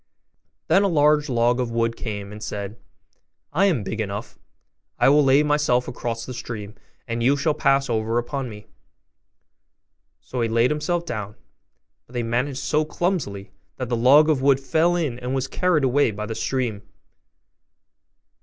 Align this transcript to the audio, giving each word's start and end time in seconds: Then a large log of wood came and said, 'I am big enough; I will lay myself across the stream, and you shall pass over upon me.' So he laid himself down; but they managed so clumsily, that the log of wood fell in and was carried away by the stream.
Then 0.67 0.81
a 0.81 0.87
large 0.87 1.29
log 1.29 1.59
of 1.59 1.69
wood 1.69 1.95
came 1.95 2.31
and 2.31 2.41
said, 2.41 2.75
'I 3.53 3.65
am 3.67 3.83
big 3.83 4.01
enough; 4.01 4.39
I 4.97 5.09
will 5.09 5.23
lay 5.23 5.43
myself 5.43 5.87
across 5.87 6.25
the 6.25 6.33
stream, 6.33 6.73
and 7.07 7.21
you 7.21 7.37
shall 7.37 7.53
pass 7.53 7.87
over 7.87 8.17
upon 8.17 8.49
me.' 8.49 8.65
So 10.19 10.41
he 10.41 10.49
laid 10.49 10.71
himself 10.71 11.05
down; 11.05 11.35
but 12.07 12.13
they 12.13 12.23
managed 12.23 12.57
so 12.63 12.83
clumsily, 12.83 13.51
that 13.77 13.89
the 13.89 13.95
log 13.95 14.27
of 14.27 14.41
wood 14.41 14.59
fell 14.59 14.95
in 14.95 15.19
and 15.19 15.35
was 15.35 15.47
carried 15.47 15.83
away 15.83 16.09
by 16.09 16.25
the 16.25 16.33
stream. 16.33 16.81